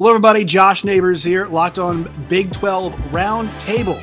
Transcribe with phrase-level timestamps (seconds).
[0.00, 0.46] Hello, everybody.
[0.46, 4.00] Josh Neighbors here, locked on Big 12 Round Table.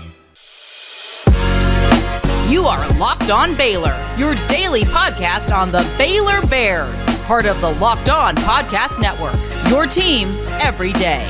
[2.48, 7.72] You are Locked On Baylor, your daily podcast on the Baylor Bears, part of the
[7.80, 9.34] Locked On Podcast Network.
[9.72, 10.28] Your team
[10.62, 11.28] every day.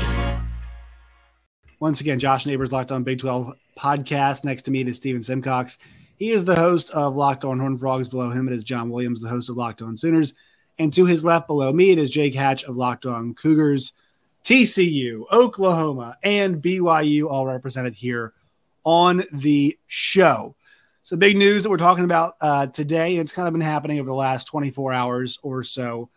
[1.80, 4.44] Once again, Josh Neighbors, Locked On Big 12 podcast.
[4.44, 5.78] Next to me is Steven Simcox.
[6.18, 8.08] He is the host of Locked On Horn Frogs.
[8.08, 10.34] Below him, it is John Williams, the host of Locked On Sooners.
[10.78, 13.94] And to his left, below me, it is Jake Hatch of Locked On Cougars.
[14.48, 18.32] TCU, Oklahoma, and BYU all represented here
[18.82, 20.56] on the show.
[21.02, 24.00] So, big news that we're talking about uh, today, and it's kind of been happening
[24.00, 26.08] over the last 24 hours or so,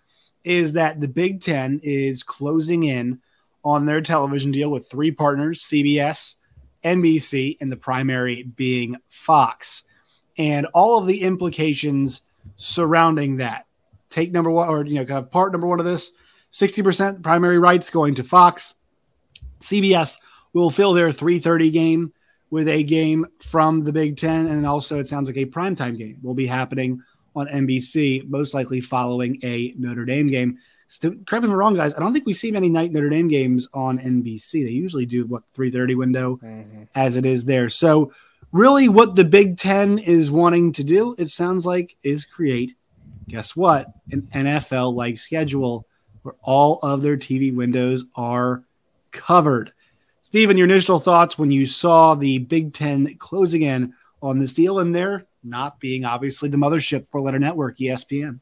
[0.45, 3.19] is that the Big Ten is closing in
[3.65, 6.35] on their television deal with three partners CBS,
[6.85, 9.83] NBC, and the primary being Fox,
[10.37, 12.21] and all of the implications
[12.55, 13.65] surrounding that.
[14.09, 16.13] Take number one, or, you know, kind of part number one of this
[16.51, 18.73] 60% primary rights going to Fox.
[19.59, 20.17] CBS
[20.53, 22.13] will fill their 330 game
[22.49, 24.47] with a game from the Big Ten.
[24.47, 27.01] And also, it sounds like a primetime game will be happening
[27.35, 30.57] on NBC, most likely following a Notre Dame game.
[30.89, 31.95] So, correct me if I'm wrong, guys.
[31.95, 34.65] I don't think we see many night Notre Dame games on NBC.
[34.65, 36.83] They usually do what 3:30 window mm-hmm.
[36.93, 37.69] as it is there.
[37.69, 38.11] So,
[38.51, 42.75] really, what the Big Ten is wanting to do, it sounds like, is create.
[43.29, 43.87] Guess what?
[44.11, 45.87] An NFL like schedule
[46.21, 48.63] where all of their TV windows are
[49.11, 49.73] covered.
[50.21, 54.79] Stephen, your initial thoughts when you saw the Big Ten closing in on this deal
[54.79, 58.39] and there not being obviously the mothership for Letter Network, ESPN.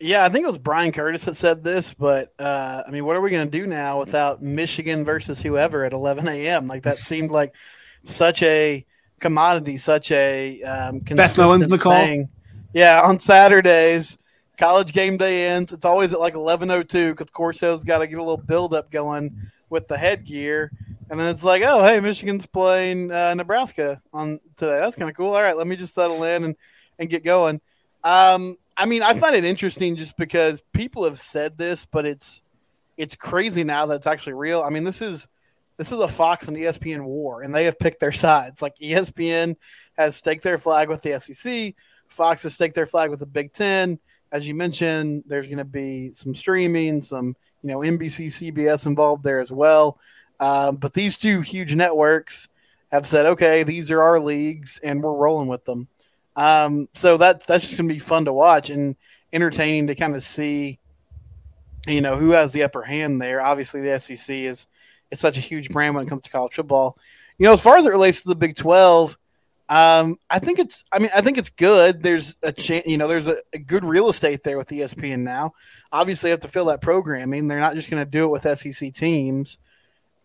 [0.00, 3.16] Yeah, I think it was Bryan Curtis that said this, but uh, I mean, what
[3.16, 6.68] are we going to do now without Michigan versus whoever at 11 a.m.?
[6.68, 7.52] Like that seemed like
[8.04, 8.86] such a
[9.18, 12.00] commodity, such a um, Beth Mowins McCall.
[12.00, 12.28] Thing.
[12.72, 14.18] Yeah, on Saturdays,
[14.58, 15.72] college game day ends.
[15.72, 19.36] It's always at like 11:02 because Corso's got to get a little build up going
[19.70, 20.70] with the headgear,
[21.10, 24.78] and then it's like, oh, hey, Michigan's playing uh, Nebraska on today.
[24.78, 25.34] That's kind of cool.
[25.34, 26.56] All right, let me just settle in and
[26.98, 27.60] and get going.
[28.04, 32.42] Um, I mean, I find it interesting just because people have said this, but it's
[32.96, 34.62] it's crazy now that it's actually real.
[34.62, 35.28] I mean, this is
[35.76, 38.60] this is a Fox and ESPN war, and they have picked their sides.
[38.60, 39.56] Like ESPN
[39.96, 41.74] has staked their flag with the SEC,
[42.08, 43.98] Fox has staked their flag with the Big Ten
[44.32, 49.24] as you mentioned, there's going to be some streaming, some you know NBC, CBS involved
[49.24, 49.98] there as well.
[50.40, 52.48] Um, but these two huge networks
[52.92, 55.88] have said, okay, these are our leagues, and we're rolling with them.
[56.36, 58.96] Um, so that's that's just going to be fun to watch and
[59.32, 60.78] entertaining to kind of see,
[61.86, 63.40] you know, who has the upper hand there.
[63.40, 64.66] Obviously, the SEC is
[65.10, 66.96] it's such a huge brand when it comes to college football.
[67.38, 69.17] You know, as far as it relates to the Big Twelve
[69.68, 70.82] um, I think it's.
[70.92, 72.02] I mean, I think it's good.
[72.02, 72.86] There's a chance.
[72.86, 75.52] You know, there's a, a, good real estate there with ESPN now.
[75.92, 77.48] Obviously, have to fill that programming.
[77.48, 79.58] They're not just going to do it with SEC teams.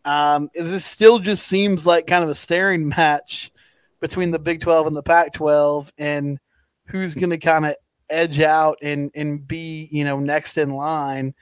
[0.05, 3.51] Um, this still just seems like kind of a staring match
[3.99, 6.39] between the Big Twelve and the Pac twelve, and
[6.87, 7.75] who's going to kind of
[8.09, 11.33] edge out and and be you know next in line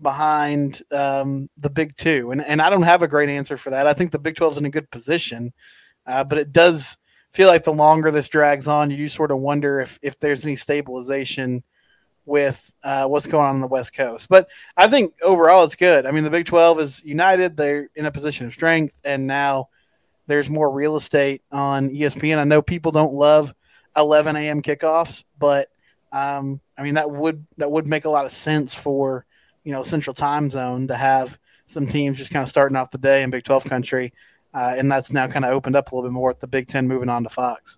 [0.00, 2.32] behind um, the Big Two.
[2.32, 3.86] And and I don't have a great answer for that.
[3.86, 5.52] I think the Big Twelve is in a good position,
[6.04, 6.96] uh, but it does
[7.34, 10.56] feel like the longer this drags on, you sort of wonder if if there's any
[10.56, 11.64] stabilization
[12.26, 14.28] with uh, what's going on in the West Coast.
[14.30, 16.06] But I think overall it's good.
[16.06, 19.68] I mean, the Big 12 is united; they're in a position of strength, and now
[20.26, 22.38] there's more real estate on ESPN.
[22.38, 23.52] I know people don't love
[23.96, 24.62] 11 a.m.
[24.62, 25.68] kickoffs, but
[26.12, 29.26] um, I mean that would that would make a lot of sense for
[29.64, 32.98] you know Central Time Zone to have some teams just kind of starting off the
[32.98, 34.12] day in Big 12 country
[34.54, 36.68] uh, and that's now kind of opened up a little bit more with the Big
[36.68, 37.76] Ten moving on to Fox.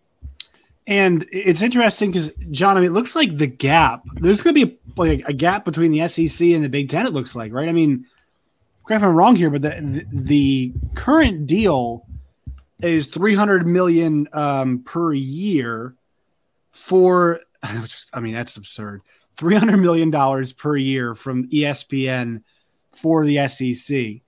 [0.86, 4.04] And it's interesting because John, I mean, it looks like the gap.
[4.14, 7.06] There's going to be a, like a gap between the SEC and the Big Ten.
[7.06, 7.68] It looks like, right?
[7.68, 8.06] I mean,
[8.86, 12.06] correct if I'm wrong here, but the the, the current deal
[12.80, 15.94] is 300 million um, per year
[16.70, 17.40] for.
[17.64, 19.00] Just, I mean, that's absurd.
[19.38, 22.42] 300 million dollars per year from ESPN
[22.92, 24.22] for the SEC.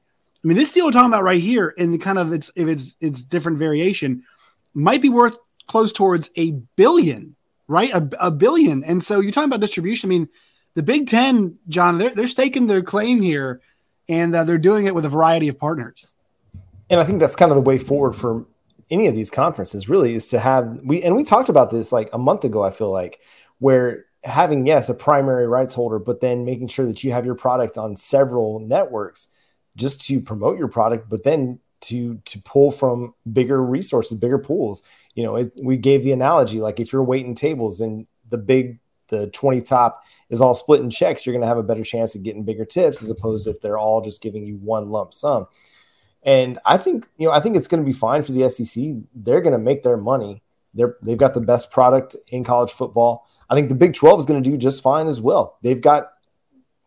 [0.48, 3.22] Mean, this deal we're talking about right here, and kind of its if it's it's
[3.22, 4.24] different variation,
[4.72, 5.36] might be worth
[5.66, 7.36] close towards a billion,
[7.66, 7.90] right?
[7.90, 8.82] A, a billion.
[8.82, 10.08] And so you're talking about distribution.
[10.08, 10.28] I mean,
[10.72, 13.60] the Big Ten, John, they're they're staking their claim here,
[14.08, 16.14] and uh, they're doing it with a variety of partners.
[16.88, 18.46] And I think that's kind of the way forward for
[18.90, 19.90] any of these conferences.
[19.90, 22.62] Really, is to have we and we talked about this like a month ago.
[22.62, 23.20] I feel like
[23.58, 27.34] where having yes a primary rights holder, but then making sure that you have your
[27.34, 29.28] product on several networks
[29.78, 34.82] just to promote your product, but then to to pull from bigger resources, bigger pools.
[35.14, 38.78] You know, it, we gave the analogy like if you're waiting tables and the big
[39.08, 42.14] the 20 top is all split in checks, you're going to have a better chance
[42.14, 45.14] of getting bigger tips as opposed to if they're all just giving you one lump
[45.14, 45.46] sum.
[46.22, 48.84] And I think, you know, I think it's going to be fine for the SEC.
[49.14, 50.42] They're going to make their money.
[50.74, 53.26] They're they've got the best product in college football.
[53.48, 55.56] I think the Big 12 is going to do just fine as well.
[55.62, 56.10] They've got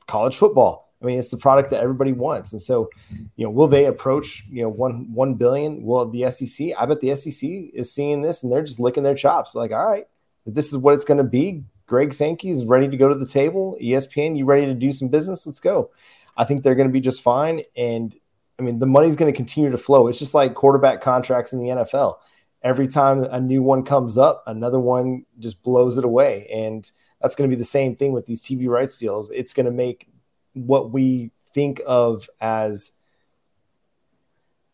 [0.06, 0.91] college football.
[1.02, 2.52] I mean, it's the product that everybody wants.
[2.52, 2.90] And so,
[3.36, 5.84] you know, will they approach, you know, one one billion?
[5.84, 6.70] Will the SEC?
[6.78, 9.56] I bet the SEC is seeing this and they're just licking their chops.
[9.56, 10.06] Like, all right,
[10.46, 11.64] this is what it's going to be.
[11.88, 13.78] Greg Sankey is ready to go to the table.
[13.82, 15.46] ESPN, you ready to do some business?
[15.46, 15.92] Let's go.
[16.38, 17.64] I think they're going to be just fine.
[17.76, 18.16] And
[18.60, 20.08] I mean, the money's going to continue to flow.
[20.08, 22.18] It's just like quarterback contracts in the NFL.
[22.64, 26.48] Every time a new one comes up, another one just blows it away.
[26.54, 26.90] And
[27.20, 29.30] that's going to be the same thing with these TV rights deals.
[29.32, 30.08] It's going to make
[30.54, 32.92] what we think of as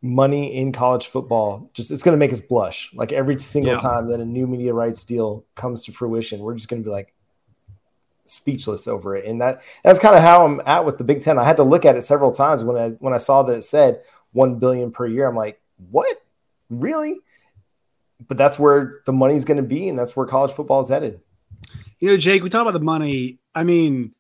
[0.01, 2.91] money in college football just it's going to make us blush.
[2.94, 3.79] Like every single yeah.
[3.79, 6.91] time that a new media rights deal comes to fruition we're just going to be
[6.91, 7.13] like
[8.25, 9.25] speechless over it.
[9.25, 11.63] And that that's kind of how i'm at with the big 10 i had to
[11.63, 14.01] look at it several times when i when i saw that it said
[14.33, 15.27] 1 billion per year.
[15.27, 15.59] I'm like
[15.91, 16.15] what?
[16.69, 17.19] Really?
[18.27, 21.21] But that's where the money's going to be and that's where college football is headed.
[22.00, 23.39] You know jake we talk about the money.
[23.56, 24.13] I mean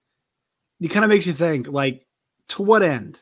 [0.79, 2.05] it kind of makes you think like
[2.49, 3.19] to what end?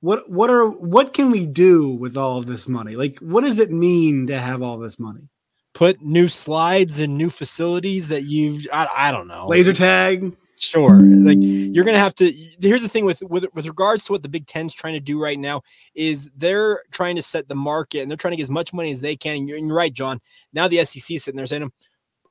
[0.00, 2.96] What what are what can we do with all of this money?
[2.96, 5.28] Like what does it mean to have all this money?
[5.72, 9.46] Put new slides and new facilities that you've I, I don't know.
[9.48, 10.36] Laser tag.
[10.56, 11.00] Sure.
[11.00, 14.28] Like you're gonna have to here's the thing with with with regards to what the
[14.28, 15.62] big ten's trying to do right now
[15.94, 18.90] is they're trying to set the market and they're trying to get as much money
[18.90, 19.36] as they can.
[19.36, 20.20] And you're, and you're right john.
[20.52, 21.72] Now the sec sitting there saying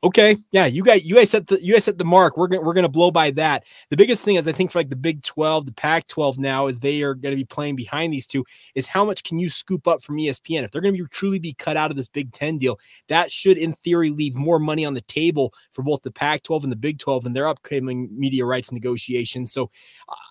[0.03, 2.37] okay, yeah, you guys, you guys set the you guys set the mark.
[2.37, 3.63] We're gonna we're gonna blow by that.
[3.89, 6.67] The biggest thing is I think for like the Big 12, the Pac 12 now,
[6.67, 8.45] is they are gonna be playing behind these two,
[8.75, 10.63] is how much can you scoop up from ESPN?
[10.63, 13.57] If they're gonna be truly be cut out of this Big 10 deal, that should
[13.57, 16.77] in theory leave more money on the table for both the Pac 12 and the
[16.77, 19.51] Big 12 and their upcoming media rights negotiations.
[19.53, 19.71] So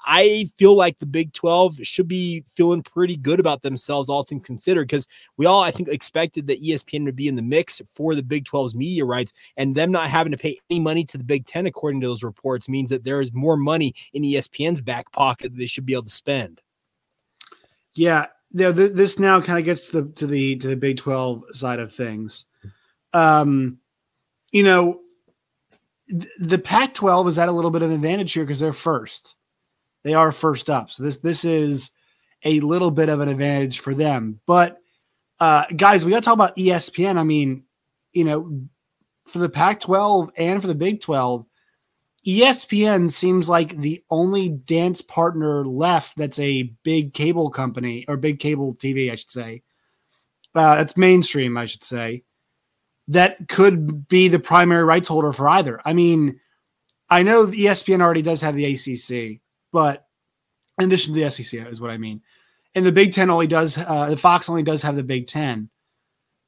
[0.06, 4.44] I feel like the Big 12 should be feeling pretty good about themselves, all things
[4.44, 5.06] considered, because
[5.38, 8.44] we all I think expected that ESPN would be in the mix for the Big
[8.44, 9.32] 12's media rights
[9.70, 12.68] them not having to pay any money to the Big Ten, according to those reports,
[12.68, 16.04] means that there is more money in ESPN's back pocket that they should be able
[16.04, 16.62] to spend.
[17.94, 20.98] Yeah, you th- this now kind of gets to the to the to the Big
[20.98, 22.46] Twelve side of things.
[23.12, 23.78] Um,
[24.50, 25.00] you know,
[26.08, 29.36] th- the Pac-12 is at a little bit of an advantage here because they're first.
[30.04, 31.90] They are first up, so this this is
[32.44, 34.40] a little bit of an advantage for them.
[34.46, 34.78] But
[35.38, 37.16] uh, guys, we got to talk about ESPN.
[37.16, 37.64] I mean,
[38.12, 38.62] you know,
[39.26, 41.46] for the Pac 12 and for the Big 12,
[42.26, 48.38] ESPN seems like the only dance partner left that's a big cable company or big
[48.38, 49.62] cable TV, I should say.
[50.54, 52.22] Uh, it's mainstream, I should say,
[53.08, 55.80] that could be the primary rights holder for either.
[55.84, 56.38] I mean,
[57.10, 59.40] I know ESPN already does have the ACC,
[59.72, 60.06] but
[60.78, 62.22] in addition to the SEC, is what I mean.
[62.74, 65.70] And the Big Ten only does, uh, the Fox only does have the Big Ten.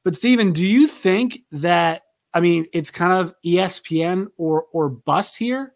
[0.03, 2.03] But Stephen, do you think that
[2.35, 5.73] I mean, it's kind of ESPN or or bust here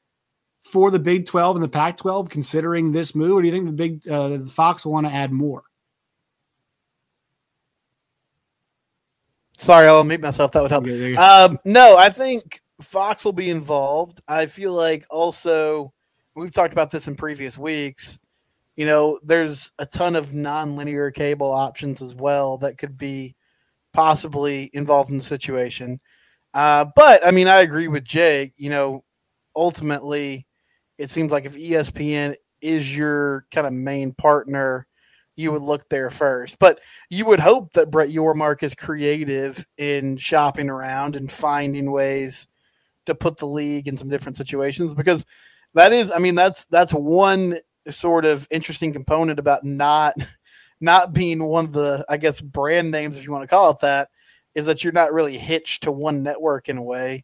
[0.66, 3.66] for the Big 12 and the Pac 12 considering this move, or do you think
[3.66, 5.64] the Big uh, the Fox will want to add more?
[9.54, 10.52] Sorry, I'll mute myself.
[10.52, 10.86] That would help.
[10.86, 14.22] Okay, um, no, I think Fox will be involved.
[14.28, 15.94] I feel like also
[16.36, 18.20] we've talked about this in previous weeks.
[18.76, 23.36] You know, there's a ton of non-linear cable options as well that could be
[23.94, 26.00] possibly involved in the situation.
[26.54, 28.54] Uh, but I mean, I agree with Jake.
[28.58, 29.04] You know,
[29.56, 30.48] ultimately,
[30.98, 34.88] it seems like if ESPN is your kind of main partner,
[35.36, 36.60] you would look there first.
[36.60, 36.80] But
[37.10, 42.48] you would hope that Brett Yormark is creative in shopping around and finding ways
[43.06, 45.26] to put the league in some different situations because
[45.74, 50.16] that is, I mean, that's that's one sort of interesting component about not
[50.82, 53.80] not being one of the, I guess, brand names, if you want to call it
[53.82, 54.10] that,
[54.56, 57.24] is that you're not really hitched to one network in a way.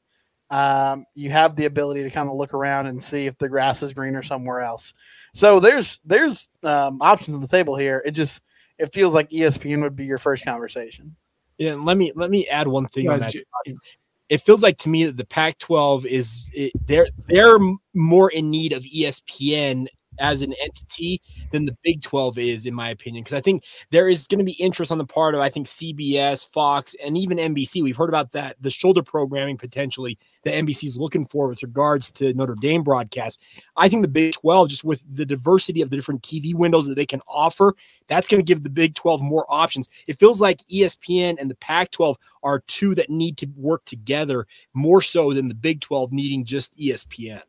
[0.52, 3.82] Um, you have the ability to kind of look around and see if the grass
[3.82, 4.94] is greener somewhere else.
[5.34, 8.02] So there's there's um, options on the table here.
[8.06, 8.42] It just
[8.78, 11.16] it feels like ESPN would be your first conversation.
[11.58, 13.34] Yeah, let me let me add one thing on that.
[14.28, 17.58] It feels like to me that the Pac-12 is it, they're they're
[17.94, 19.88] more in need of ESPN
[20.20, 23.24] as an entity than the Big 12 is, in my opinion.
[23.24, 25.68] Because I think there is going to be interest on the part of, I think,
[25.68, 27.84] CBS, Fox, and even NBC.
[27.84, 32.12] We've heard about that, the shoulder programming potentially that NBC is looking for with regards
[32.12, 33.42] to Notre Dame broadcast.
[33.76, 36.96] I think the Big 12, just with the diversity of the different TV windows that
[36.96, 37.76] they can offer,
[38.08, 39.90] that's going to give the Big 12 more options.
[40.08, 44.48] It feels like ESPN and the Pac 12 are two that need to work together
[44.74, 47.42] more so than the Big 12 needing just ESPN.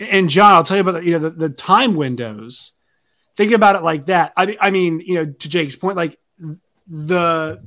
[0.00, 2.72] And John, I'll tell you about the, you know the, the time windows.
[3.36, 4.32] Think about it like that.
[4.36, 6.18] I, I mean, you know, to Jake's point, like
[6.86, 7.62] the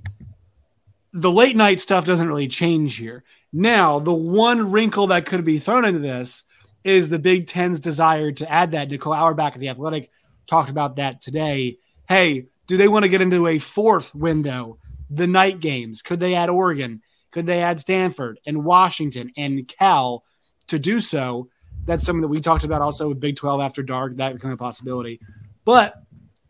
[1.14, 3.24] the late night stuff doesn't really change here.
[3.52, 6.44] Now, the one wrinkle that could be thrown into this
[6.84, 8.90] is the Big Ten's desire to add that.
[8.90, 10.10] Nicole Auerbach of the Athletic
[10.48, 11.78] talked about that today.
[12.08, 14.78] Hey, do they want to get into a fourth window,
[15.10, 16.02] the night games?
[16.02, 17.02] Could they add Oregon?
[17.32, 20.24] Could they add Stanford and Washington and Cal
[20.68, 21.50] to do so?
[21.86, 24.58] That's something that we talked about also with Big 12 after dark, that becoming a
[24.58, 25.20] possibility.
[25.66, 25.96] But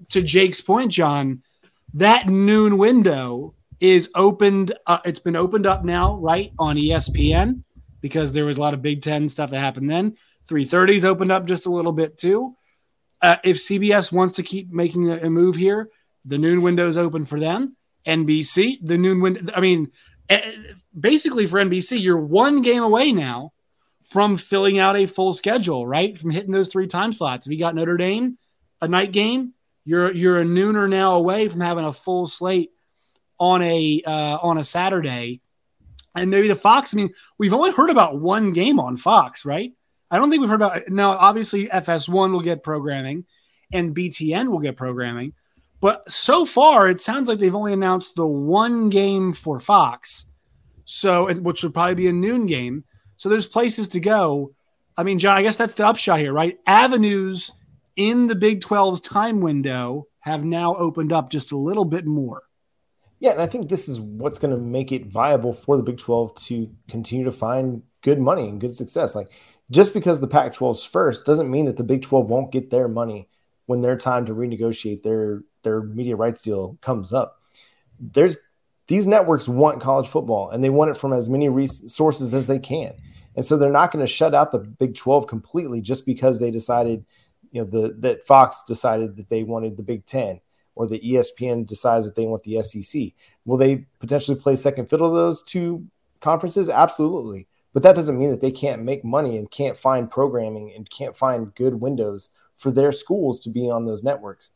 [0.09, 1.43] to Jake's point, John,
[1.93, 4.73] that noon window is opened.
[4.85, 7.63] Uh, it's been opened up now, right, on ESPN
[8.01, 10.17] because there was a lot of Big Ten stuff that happened then.
[10.50, 12.55] 330's opened up just a little bit too.
[13.21, 15.89] Uh, if CBS wants to keep making a, a move here,
[16.25, 17.75] the noon window is open for them.
[18.05, 19.51] NBC, the noon window.
[19.55, 19.91] I mean,
[20.29, 20.51] eh,
[20.97, 23.53] basically for NBC, you're one game away now
[24.12, 26.18] from filling out a full schedule, right?
[26.18, 27.48] From hitting those three time slots.
[27.48, 28.38] If you got Notre Dame,
[28.82, 29.53] a night game,
[29.86, 32.72] you're you're a nooner now away from having a full slate
[33.39, 35.39] on a uh, on a Saturday.
[36.13, 36.94] And maybe the Fox.
[36.94, 39.72] I mean, we've only heard about one game on Fox, right?
[40.10, 41.12] I don't think we've heard about now.
[41.12, 43.24] Obviously, FS1 will get programming,
[43.72, 45.34] and BTN will get programming.
[45.80, 50.25] But so far, it sounds like they've only announced the one game for Fox,
[50.84, 52.84] so which would probably be a noon game.
[53.21, 54.51] So there's places to go.
[54.97, 56.57] I mean, John, I guess that's the upshot here, right?
[56.65, 57.51] Avenues
[57.95, 62.41] in the Big 12's time window have now opened up just a little bit more.
[63.19, 65.99] Yeah, and I think this is what's going to make it viable for the Big
[65.99, 69.13] 12 to continue to find good money and good success.
[69.13, 69.29] Like
[69.69, 72.87] just because the Pac 12's first doesn't mean that the Big 12 won't get their
[72.87, 73.29] money
[73.67, 77.39] when their time to renegotiate their their media rights deal comes up.
[77.99, 78.37] There's
[78.87, 82.57] these networks want college football and they want it from as many resources as they
[82.57, 82.95] can.
[83.35, 86.51] And so they're not going to shut out the Big 12 completely just because they
[86.51, 87.05] decided,
[87.51, 90.41] you know, the that Fox decided that they wanted the Big 10
[90.75, 93.01] or the ESPN decides that they want the SEC.
[93.45, 95.85] Will they potentially play second fiddle to those two
[96.19, 96.69] conferences?
[96.69, 97.47] Absolutely.
[97.73, 101.15] But that doesn't mean that they can't make money and can't find programming and can't
[101.15, 104.51] find good windows for their schools to be on those networks.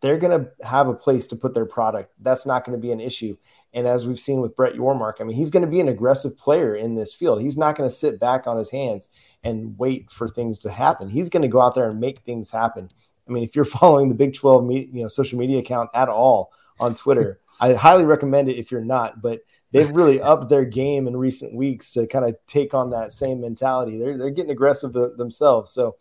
[0.00, 2.12] They're going to have a place to put their product.
[2.20, 3.36] That's not going to be an issue.
[3.74, 6.36] And as we've seen with Brett Yormark, I mean, he's going to be an aggressive
[6.38, 7.42] player in this field.
[7.42, 9.10] He's not going to sit back on his hands
[9.44, 11.08] and wait for things to happen.
[11.08, 12.88] He's going to go out there and make things happen.
[13.28, 16.08] I mean, if you're following the Big 12 media, you know, social media account at
[16.08, 19.40] all on Twitter, I highly recommend it if you're not, but
[19.72, 23.40] they've really upped their game in recent weeks to kind of take on that same
[23.40, 23.98] mentality.
[23.98, 25.72] They're, they're getting aggressive themselves.
[25.72, 25.96] So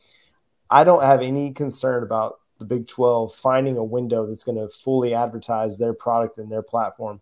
[0.69, 4.69] I don't have any concern about the Big 12 finding a window that's going to
[4.69, 7.21] fully advertise their product and their platform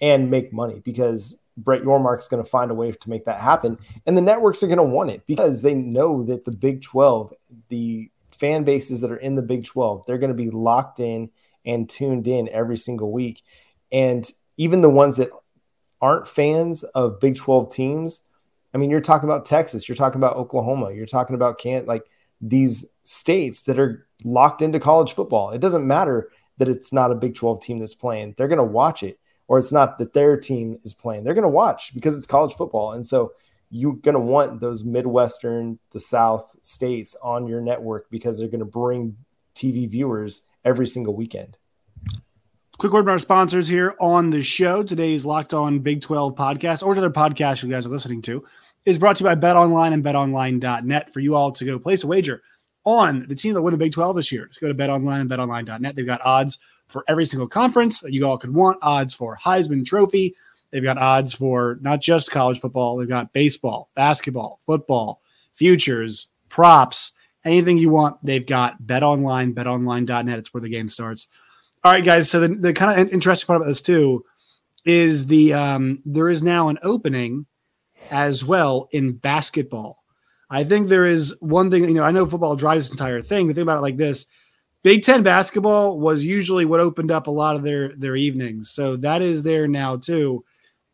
[0.00, 3.40] and make money because Brett Yormark is going to find a way to make that
[3.40, 3.78] happen.
[4.06, 7.32] And the networks are going to want it because they know that the Big 12,
[7.68, 11.30] the fan bases that are in the Big 12, they're going to be locked in
[11.64, 13.42] and tuned in every single week.
[13.92, 15.30] And even the ones that
[16.00, 18.22] aren't fans of Big 12 teams,
[18.74, 22.04] I mean, you're talking about Texas, you're talking about Oklahoma, you're talking about can like
[22.40, 25.50] these states that are locked into college football.
[25.50, 28.34] It doesn't matter that it's not a Big 12 team that's playing.
[28.36, 31.24] They're going to watch it or it's not that their team is playing.
[31.24, 32.92] They're going to watch because it's college football.
[32.92, 33.32] And so
[33.70, 38.60] you're going to want those Midwestern, the South states on your network because they're going
[38.60, 39.16] to bring
[39.54, 41.56] TV viewers every single weekend.
[42.78, 44.82] Quick word from our sponsors here on the show.
[44.82, 48.44] Today's Locked On Big 12 podcast, or other podcast you guys are listening to,
[48.84, 52.02] is brought to you by Bet Online and BetOnline.net for you all to go place
[52.02, 52.42] a wager
[52.84, 54.46] on the team that won the Big 12 this year.
[54.46, 55.96] Just go to BetOnline BetOnline.net.
[55.96, 58.78] They've got odds for every single conference that you all could want.
[58.82, 60.34] Odds for Heisman Trophy.
[60.70, 62.96] They've got odds for not just college football.
[62.96, 65.20] They've got baseball, basketball, football,
[65.54, 67.12] futures, props,
[67.44, 68.16] anything you want.
[68.24, 70.38] They've got Bet Online, BetOnline.net.
[70.38, 71.28] It's where the game starts.
[71.84, 72.30] All right, guys.
[72.30, 74.24] So the, the kind of interesting part about this too
[74.84, 77.46] is the um, there is now an opening
[78.10, 80.03] as well in basketball.
[80.54, 81.84] I think there is one thing.
[81.84, 84.26] You know, I know football drives entire thing, but think about it like this:
[84.82, 88.70] Big Ten basketball was usually what opened up a lot of their their evenings.
[88.70, 90.44] So that is there now too.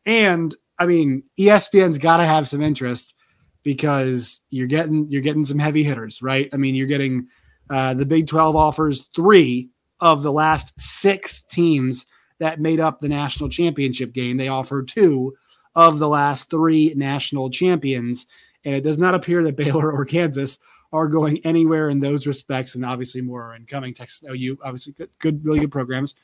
[0.07, 3.15] And I mean, ESPN's got to have some interest
[3.63, 6.49] because you're getting you're getting some heavy hitters, right?
[6.53, 7.27] I mean, you're getting
[7.69, 12.07] uh, the Big 12 offers three of the last six teams
[12.39, 14.39] that made up the national championship game.
[14.39, 15.35] They offer two
[15.75, 18.27] of the last three national champions,
[18.65, 20.59] and it does not appear that Baylor or Kansas
[20.93, 22.75] are going anywhere in those respects.
[22.75, 23.95] And obviously, more are incoming.
[23.95, 26.15] Texas OU, obviously, good, good, really good programs.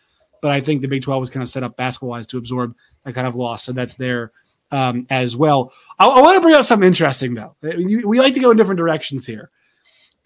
[0.42, 2.74] But I think the Big 12 was kind of set up basketball wise to absorb
[3.04, 3.64] that kind of loss.
[3.64, 4.32] So that's there
[4.70, 5.72] um, as well.
[5.98, 7.56] I, I want to bring up something interesting, though.
[7.62, 9.50] We like to go in different directions here.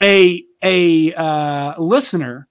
[0.02, 2.48] A a uh, listener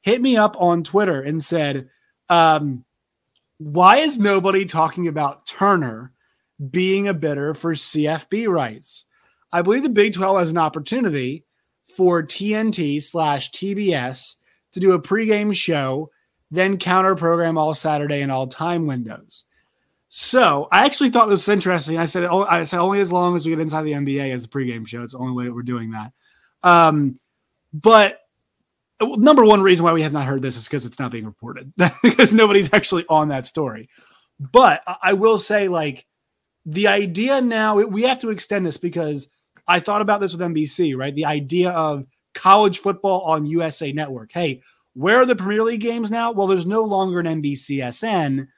[0.00, 1.90] hit me up on Twitter and said,
[2.30, 2.84] um,
[3.58, 6.12] "Why is nobody talking about Turner
[6.70, 9.04] being a bidder for CFB rights?"
[9.52, 11.44] I believe the Big 12 has an opportunity
[11.96, 14.36] for TNT slash TBS
[14.72, 16.10] to do a pregame show,
[16.50, 19.44] then counter program all Saturday and all time windows.
[20.08, 21.98] So I actually thought this was interesting.
[21.98, 24.42] I said, oh, I said only as long as we get inside the NBA as
[24.42, 25.02] the pregame show.
[25.02, 26.12] It's the only way that we're doing that.
[26.62, 27.16] Um,
[27.72, 28.20] but
[29.00, 31.72] number one reason why we have not heard this is because it's not being reported
[32.02, 33.88] because nobody's actually on that story.
[34.40, 36.06] But I will say, like,
[36.68, 39.28] the idea now we have to extend this because
[39.66, 41.14] I thought about this with NBC, right?
[41.14, 44.32] The idea of college football on USA Network.
[44.32, 44.60] Hey,
[44.92, 46.30] where are the Premier League games now?
[46.32, 48.48] Well, there's no longer an NBCSN.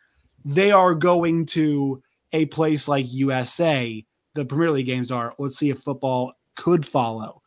[0.44, 2.02] They are going to
[2.32, 4.04] a place like USA.
[4.34, 5.34] The Premier League games are.
[5.38, 7.42] Let's see if football could follow.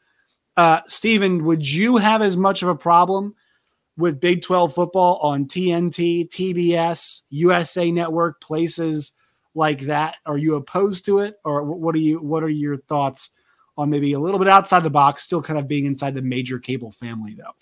[0.55, 3.35] Uh, Stephen, would you have as much of a problem
[3.97, 9.11] with Big 12 football on TNT, TBS, USA Network, places
[9.55, 10.15] like that?
[10.25, 12.19] Are you opposed to it, or what are you?
[12.19, 13.31] What are your thoughts
[13.77, 16.59] on maybe a little bit outside the box, still kind of being inside the major
[16.59, 17.55] cable family though.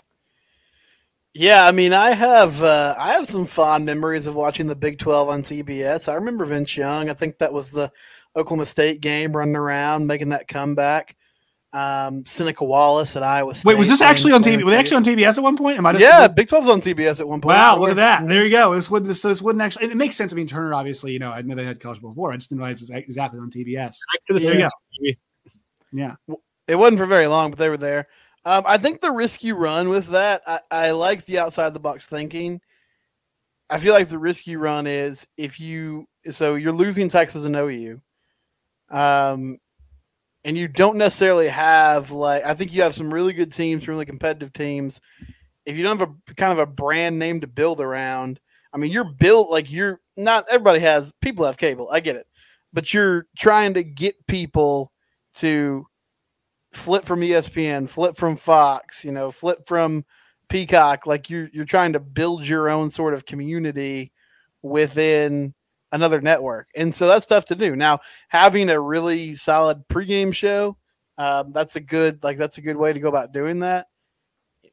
[1.34, 5.00] Yeah, I mean, I have uh, I have some fond memories of watching the Big
[5.00, 6.10] Twelve on CBS.
[6.10, 7.10] I remember Vince Young.
[7.10, 7.90] I think that was the
[8.36, 11.16] Oklahoma State game, running around making that comeback.
[11.74, 13.70] Um, Seneca Wallace at Iowa State.
[13.70, 14.62] Wait, was this actually on TV?
[14.64, 15.78] Was it actually on TBS at one point?
[15.78, 17.56] Am I just yeah, Big 12's on TBS at one point.
[17.56, 18.28] Wow, look at that.
[18.28, 18.76] There you go.
[18.76, 19.86] This wouldn't this, this wouldn't actually.
[19.86, 20.34] It makes sense.
[20.34, 22.34] I mean, Turner obviously, you know, I know they had college before.
[22.34, 23.96] I just didn't realize it was exactly on TBS.
[24.30, 24.70] There you go.
[25.94, 26.16] Yeah.
[26.68, 28.08] It wasn't for very long, but they were there.
[28.46, 31.80] Um, I think the risk you run with that, I, I like the outside the
[31.80, 32.60] box thinking.
[33.70, 37.56] I feel like the risk you run is if you so you're losing Texas and
[37.56, 38.02] OU,
[38.90, 39.58] um,
[40.44, 44.06] and you don't necessarily have like I think you have some really good teams, really
[44.06, 45.00] competitive teams.
[45.66, 48.40] If you don't have a kind of a brand name to build around,
[48.74, 51.90] I mean, you're built like you're not everybody has people have cable.
[51.92, 52.28] I get it,
[52.74, 54.92] but you're trying to get people
[55.36, 55.86] to
[56.74, 60.06] flip from ESPN, flip from Fox, you know, flip from
[60.50, 61.06] Peacock.
[61.06, 64.12] Like you're you're trying to build your own sort of community
[64.64, 65.54] within
[65.92, 67.76] another network, and so that's tough to do.
[67.76, 68.00] Now,
[68.30, 70.78] having a really solid pregame show,
[71.18, 73.88] um, that's a good like that's a good way to go about doing that.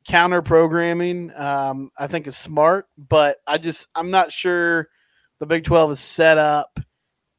[0.07, 4.89] Counter programming, um, I think is smart, but I just I'm not sure
[5.41, 6.81] the Big Twelve is set up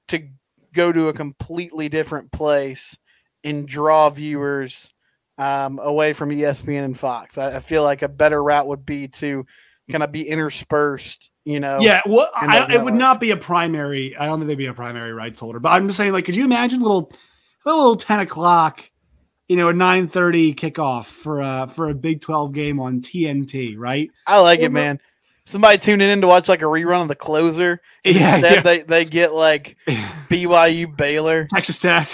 [0.10, 0.28] to
[0.74, 2.98] go to a completely different place
[3.44, 4.94] and draw viewers
[5.38, 7.38] um, away from ESPN and Fox.
[7.38, 9.46] I, I, feel like a better route would be to
[9.90, 11.30] kind of be interspersed.
[11.46, 12.02] You know, yeah.
[12.06, 14.16] Well, I, it would not be a primary.
[14.16, 15.60] I don't think they'd be a primary rights holder.
[15.60, 17.12] But I'm just saying, like, could you imagine a little,
[17.66, 18.90] a little ten o'clock,
[19.48, 23.76] you know, a nine thirty kickoff for a for a Big Twelve game on TNT,
[23.78, 24.12] right?
[24.28, 25.00] I like well, it, man.
[25.46, 27.82] Somebody tuning in to watch like a rerun of the closer.
[28.06, 28.62] Yeah, instead yeah.
[28.62, 32.08] they they get like BYU Baylor, Texas Tech.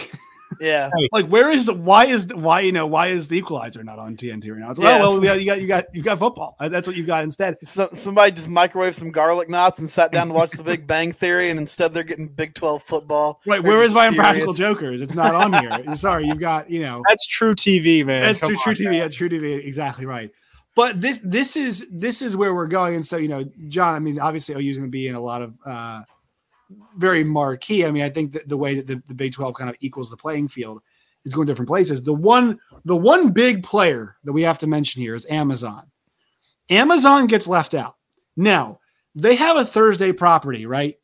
[0.59, 0.89] Yeah.
[1.11, 4.51] Like where is why is why you know why is the equalizer not on TNT
[4.51, 4.71] right now?
[4.71, 6.55] It's, well, well, you got you got you got football.
[6.59, 7.57] That's what you got instead.
[7.63, 11.11] So, somebody just microwaved some garlic knots and sat down to watch the Big Bang
[11.11, 13.41] Theory, and instead they're getting Big Twelve football.
[13.45, 13.61] Right.
[13.61, 15.01] Where is my Impractical Jokers?
[15.01, 15.95] It's not on here.
[15.95, 17.01] Sorry, you've got you know.
[17.09, 18.21] That's true TV, man.
[18.21, 18.63] That's true, TV.
[18.63, 18.97] true TV.
[18.97, 19.65] Yeah, truTV.
[19.65, 20.31] Exactly right.
[20.75, 23.95] But this this is this is where we're going, and so you know, John.
[23.95, 25.53] I mean, obviously, OU's going to be in a lot of.
[25.65, 26.03] uh
[26.97, 27.85] very marquee.
[27.85, 30.09] I mean, I think that the way that the, the Big 12 kind of equals
[30.09, 30.81] the playing field
[31.25, 32.03] is going different places.
[32.03, 35.91] The one the one big player that we have to mention here is Amazon.
[36.69, 37.95] Amazon gets left out.
[38.35, 38.79] Now,
[39.13, 40.95] they have a Thursday property, right?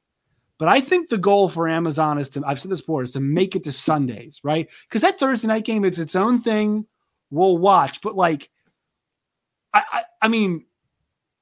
[0.58, 3.20] But I think the goal for Amazon is to I've said this before is to
[3.20, 4.70] make it to Sundays, right?
[4.88, 6.86] Because that Thursday night game, it's its own thing.
[7.32, 8.50] We'll watch, but like
[9.74, 10.66] I, I, I mean,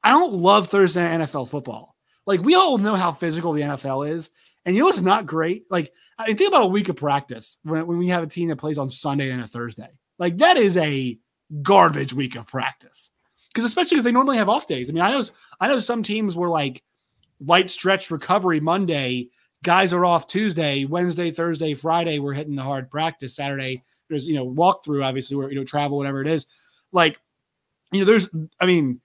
[0.04, 1.89] I don't love Thursday NFL football.
[2.30, 4.30] Like we all know how physical the NFL is.
[4.66, 5.66] And you know what's not great?
[5.72, 8.50] Like, I mean, think about a week of practice when, when we have a team
[8.50, 9.90] that plays on Sunday and a Thursday.
[10.20, 11.18] Like, that is a
[11.64, 13.10] garbage week of practice.
[13.48, 14.90] Because especially because they normally have off days.
[14.90, 15.24] I mean, I know
[15.60, 16.84] I know some teams were like
[17.40, 19.30] light stretch recovery Monday,
[19.64, 22.20] guys are off Tuesday, Wednesday, Thursday, Friday.
[22.20, 23.36] We're hitting the hard practice.
[23.36, 26.46] Saturday, there's you know walkthrough, obviously, where you know travel, whatever it is.
[26.92, 27.20] Like,
[27.92, 29.00] you know, there's, I mean,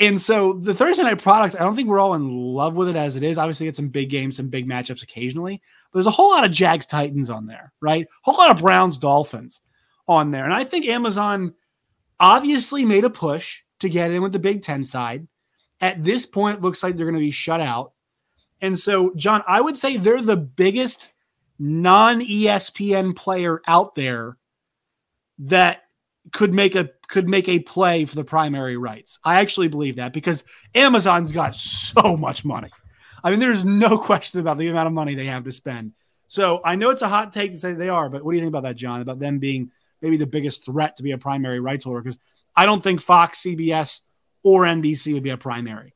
[0.00, 2.96] and so the Thursday night product, I don't think we're all in love with it
[2.96, 3.38] as it is.
[3.38, 6.50] Obviously, it's some big games, some big matchups occasionally, but there's a whole lot of
[6.50, 8.04] Jags Titans on there, right?
[8.04, 9.60] A whole lot of Browns Dolphins
[10.08, 10.44] on there.
[10.44, 11.54] And I think Amazon
[12.18, 15.28] obviously made a push to get in with the Big Ten side.
[15.80, 17.92] At this point, looks like they're going to be shut out.
[18.60, 21.12] And so, John, I would say they're the biggest
[21.58, 24.38] non ESPN player out there
[25.38, 25.83] that
[26.32, 29.18] could make a could make a play for the primary rights.
[29.24, 32.70] I actually believe that because Amazon's got so much money.
[33.22, 35.92] I mean, there's no question about the amount of money they have to spend.
[36.28, 38.42] So I know it's a hot take to say they are, but what do you
[38.42, 39.00] think about that, John?
[39.00, 42.00] About them being maybe the biggest threat to be a primary rights holder?
[42.00, 42.18] Because
[42.56, 44.00] I don't think Fox, CBS,
[44.42, 45.94] or NBC would be a primary.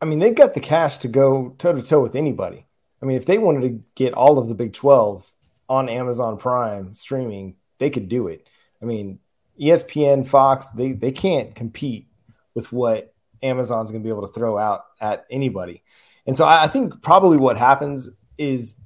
[0.00, 2.66] I mean, they've got the cash to go toe to toe with anybody.
[3.02, 5.30] I mean, if they wanted to get all of the Big 12
[5.68, 8.46] on Amazon Prime streaming, they could do it.
[8.82, 9.18] I mean,
[9.60, 12.08] ESPN, Fox, they they can't compete
[12.54, 15.82] with what Amazon's going to be able to throw out at anybody.
[16.26, 18.76] And so I, I think probably what happens is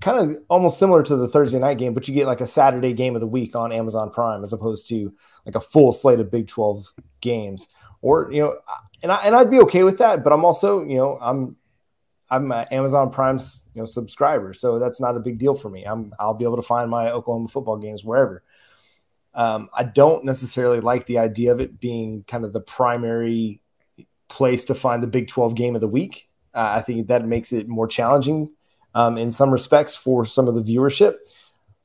[0.00, 2.92] kind of almost similar to the Thursday night game, but you get like a Saturday
[2.92, 5.12] game of the week on Amazon Prime as opposed to
[5.44, 6.86] like a full slate of Big 12
[7.20, 7.68] games.
[8.00, 8.58] Or, you know,
[9.02, 11.56] and I and I'd be okay with that, but I'm also, you know, I'm
[12.30, 15.84] I'm an Amazon Prime's, you know, subscriber, so that's not a big deal for me.
[15.84, 18.44] I'm I'll be able to find my Oklahoma football games wherever.
[19.38, 23.60] Um, I don't necessarily like the idea of it being kind of the primary
[24.26, 26.28] place to find the Big 12 game of the week.
[26.52, 28.50] Uh, I think that makes it more challenging
[28.96, 31.18] um, in some respects for some of the viewership.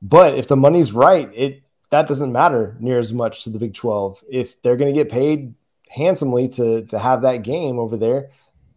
[0.02, 1.62] But if the money's right, it
[1.92, 4.24] that doesn't matter near as much to the Big 12.
[4.28, 5.54] If they're going to get paid
[5.90, 8.32] handsomely to to have that game over there,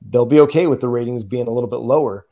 [0.06, 2.26] they'll be okay with the ratings being a little bit lower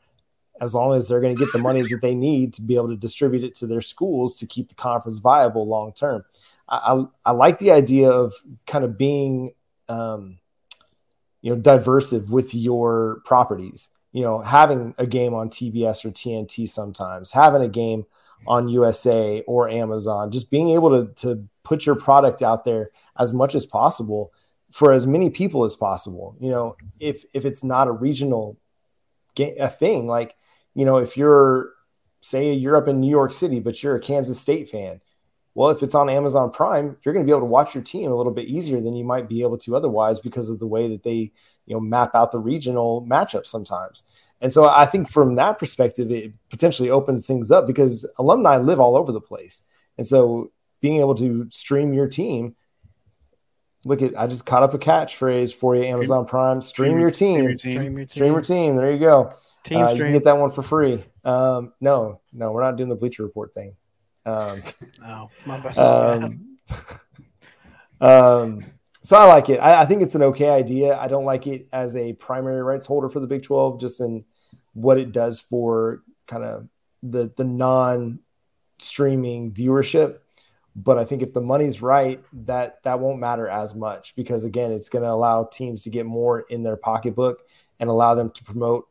[0.61, 2.87] as long as they're going to get the money that they need to be able
[2.87, 6.23] to distribute it to their schools to keep the conference viable long term.
[6.67, 8.33] I, I, I, like the idea of
[8.65, 9.53] kind of being,
[9.89, 10.39] um,
[11.41, 13.89] you know, diversive with your properties.
[14.13, 18.05] You know, having a game on TBS or TNT sometimes, having a game
[18.47, 23.33] on USA or Amazon, just being able to to put your product out there as
[23.33, 24.31] much as possible
[24.71, 26.37] for as many people as possible.
[26.39, 28.57] You know, if if it's not a regional
[29.35, 30.35] game, a thing, like
[30.75, 31.71] you know, if you're
[32.21, 35.01] say you're up in New York City, but you're a Kansas State fan,
[35.55, 38.11] well, if it's on Amazon Prime, you're going to be able to watch your team
[38.11, 40.89] a little bit easier than you might be able to otherwise because of the way
[40.89, 41.31] that they,
[41.65, 44.03] you know, map out the regional matchups sometimes.
[44.41, 48.81] And so I think from that perspective, it potentially opens things up because alumni live
[48.81, 49.63] all over the place.
[49.97, 52.55] And so being able to stream your team,
[53.85, 56.61] look at I just caught up a catchphrase for you, Amazon Prime.
[56.61, 57.35] Stream, stream your team.
[57.35, 57.71] Stream your team.
[57.71, 58.07] Stream your team.
[58.09, 58.75] Stream your team.
[58.75, 59.31] There you go.
[59.65, 61.03] Team uh, you can get that one for free.
[61.23, 63.75] Um, no, no, we're not doing the Bleacher Report thing.
[64.23, 64.61] Um,
[65.03, 65.77] oh, my bad.
[65.77, 66.57] Um,
[68.01, 68.59] um,
[69.01, 69.57] so I like it.
[69.57, 70.95] I, I, think it's an okay idea.
[70.99, 74.23] I don't like it as a primary rights holder for the Big 12, just in
[74.73, 76.67] what it does for kind of
[77.01, 78.19] the the non
[78.77, 80.19] streaming viewership.
[80.75, 84.71] But I think if the money's right, that that won't matter as much because again,
[84.71, 87.39] it's going to allow teams to get more in their pocketbook
[87.79, 88.87] and allow them to promote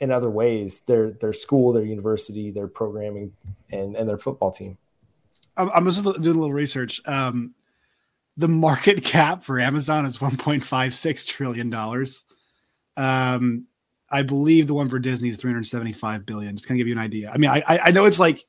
[0.00, 3.32] in other ways their their school, their university, their programming,
[3.70, 4.78] and and their football team.
[5.56, 7.00] I'm, just doing a little research.
[7.04, 7.54] Um,
[8.36, 12.24] the market cap for Amazon is 1.56 trillion dollars.
[12.96, 13.66] Um,
[14.10, 16.56] I believe the one for Disney is 375 billion.
[16.56, 17.30] Just kind of give you an idea.
[17.30, 18.46] I mean, I I know it's like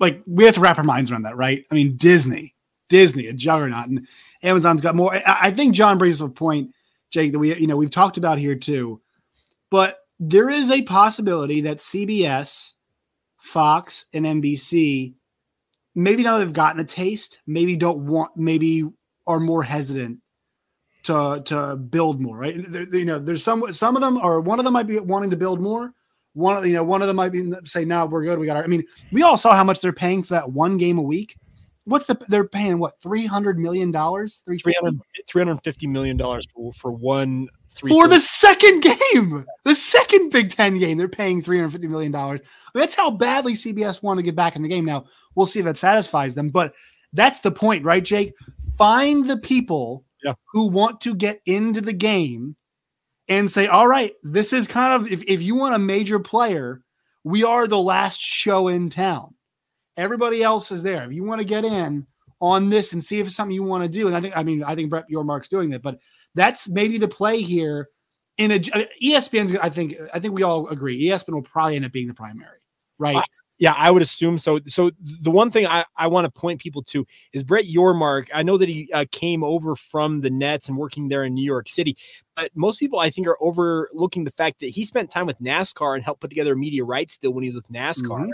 [0.00, 1.64] like we have to wrap our minds around that, right?
[1.70, 2.54] I mean, Disney,
[2.88, 4.06] Disney, a juggernaut, and
[4.42, 5.14] Amazon's got more.
[5.14, 6.72] I, I think John brings up a point,
[7.10, 9.00] Jake, that we you know we've talked about here too,
[9.70, 12.72] but there is a possibility that CBS,
[13.38, 15.14] Fox, and NBC
[15.94, 18.84] maybe now they've gotten a taste, maybe don't want, maybe
[19.26, 20.18] are more hesitant
[21.04, 22.36] to to build more.
[22.36, 22.56] Right?
[22.56, 25.36] you know, there's some some of them or one of them might be wanting to
[25.36, 25.92] build more.
[26.34, 28.38] One of you know one of them might be say, "No, we're good.
[28.38, 30.76] We got our." I mean, we all saw how much they're paying for that one
[30.78, 31.36] game a week
[31.84, 34.42] what's the they're paying what 300 million dollars?
[35.28, 39.46] 350 million dollars for, for one three for the second game!
[39.64, 42.40] The second big 10 game they're paying 350 million dollars.
[42.74, 44.84] That's how badly cbs want to get back in the game.
[44.84, 46.74] Now we'll see if that satisfies them but
[47.12, 48.34] that's the point right jake?
[48.76, 50.34] Find the people yeah.
[50.52, 52.56] who want to get into the game
[53.28, 56.82] and say all right this is kind of if, if you want a major player
[57.22, 59.34] we are the last show in town
[59.96, 61.04] Everybody else is there.
[61.04, 62.06] If you want to get in
[62.40, 64.42] on this and see if it's something you want to do, and I think, I
[64.42, 65.98] mean, I think Brett Yormark's doing that, but
[66.34, 67.88] that's maybe the play here
[68.38, 71.92] in a ESPN's, I think, I think we all agree ESPN will probably end up
[71.92, 72.58] being the primary,
[72.98, 73.16] right?
[73.16, 73.24] I,
[73.58, 74.58] yeah, I would assume so.
[74.66, 78.28] So the one thing I, I want to point people to is Brett Yormark.
[78.34, 81.44] I know that he uh, came over from the Nets and working there in New
[81.44, 81.96] York City,
[82.34, 85.94] but most people I think are overlooking the fact that he spent time with NASCAR
[85.94, 88.22] and helped put together a media rights deal when he was with NASCAR.
[88.22, 88.30] Mm-hmm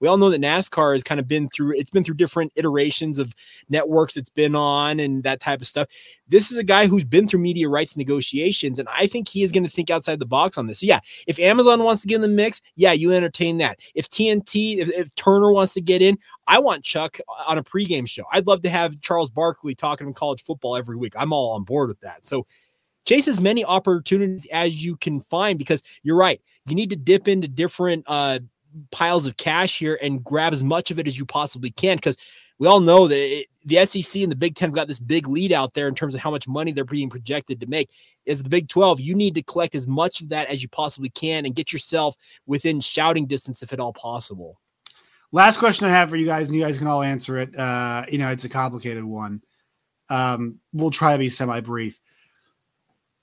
[0.00, 3.18] we all know that NASCAR has kind of been through it's been through different iterations
[3.18, 3.34] of
[3.68, 5.88] networks it's been on and that type of stuff.
[6.28, 9.52] This is a guy who's been through media rights negotiations, and I think he is
[9.52, 10.80] going to think outside the box on this.
[10.80, 13.78] So yeah, if Amazon wants to get in the mix, yeah, you entertain that.
[13.94, 18.08] If TNT, if, if Turner wants to get in, I want Chuck on a pregame
[18.08, 18.24] show.
[18.32, 21.14] I'd love to have Charles Barkley talking in college football every week.
[21.16, 22.26] I'm all on board with that.
[22.26, 22.46] So
[23.04, 26.40] chase as many opportunities as you can find because you're right.
[26.66, 28.40] You need to dip into different uh,
[28.90, 32.16] piles of cash here and grab as much of it as you possibly can because
[32.58, 35.26] we all know that it, the SEC and the Big Ten have got this big
[35.28, 37.90] lead out there in terms of how much money they're being projected to make.
[38.24, 41.10] Is the Big 12, you need to collect as much of that as you possibly
[41.10, 44.60] can and get yourself within shouting distance if at all possible.
[45.32, 47.58] Last question I have for you guys, and you guys can all answer it.
[47.58, 49.42] Uh, you know, it's a complicated one.
[50.10, 51.98] Um, we'll try to be semi brief.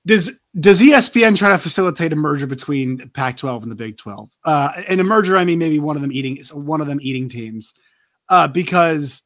[0.06, 4.30] Does does ESPN try to facilitate a merger between Pac-12 and the Big 12?
[4.46, 7.30] Uh, and a merger, I mean maybe one of them eating one of them eating
[7.30, 7.74] teams,
[8.30, 9.22] uh, because